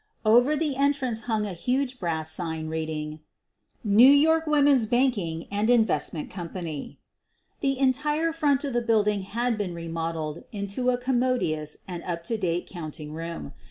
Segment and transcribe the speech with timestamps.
[0.25, 3.19] Over the entrance hung a huge brass sign reading,
[3.83, 6.97] "New York Women's Banking and Investment Company."
[7.59, 12.37] The entire front of the building had been remodeled into a commodious and up to
[12.39, 13.53] date counting room.